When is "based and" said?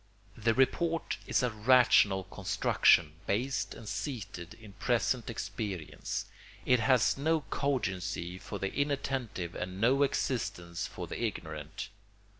3.27-3.87